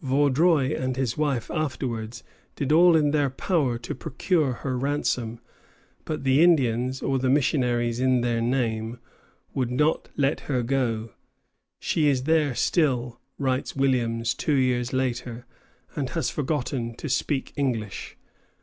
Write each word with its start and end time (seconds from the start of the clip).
Vaudreuil 0.00 0.72
and 0.74 0.96
his 0.96 1.18
wife 1.18 1.50
afterwards 1.50 2.24
did 2.56 2.72
all 2.72 2.96
in 2.96 3.10
their 3.10 3.28
power 3.28 3.76
to 3.76 3.94
procure 3.94 4.52
her 4.54 4.78
ransom; 4.78 5.38
but 6.06 6.24
the 6.24 6.42
Indians, 6.42 7.02
or 7.02 7.18
the 7.18 7.28
missionaries 7.28 8.00
in 8.00 8.22
their 8.22 8.40
name, 8.40 8.98
would 9.52 9.70
not 9.70 10.08
let 10.16 10.40
her 10.48 10.62
go. 10.62 11.12
"She 11.78 12.06
is 12.08 12.22
there 12.24 12.54
still," 12.54 13.20
writes 13.36 13.76
Williams 13.76 14.32
two 14.32 14.54
years 14.54 14.94
later, 14.94 15.44
"and 15.94 16.08
has 16.08 16.30
forgotten 16.30 16.94
to 16.94 17.10
speak 17.10 17.52
English." 17.56 18.16